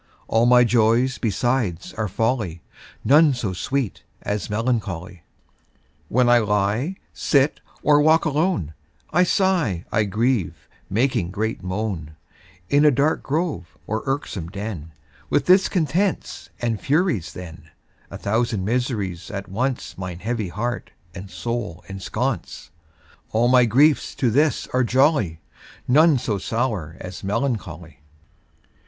[0.27, 2.63] All my joys besides are folly,
[3.05, 5.21] None so sweet as melancholy.
[6.09, 8.73] When I lie, sit, or walk alone,
[9.11, 12.15] I sigh, I grieve, making great moan,
[12.67, 14.91] In a dark grove, or irksome den,
[15.29, 17.69] With discontents and Furies then,
[18.09, 22.71] A thousand miseries at once Mine heavy heart and soul ensconce,
[23.33, 25.41] All my griefs to this are jolly,
[25.87, 27.99] None so sour as melancholy.